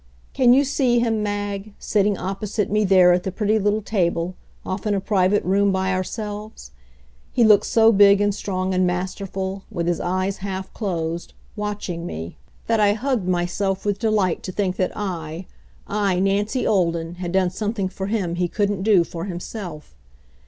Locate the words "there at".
2.83-3.21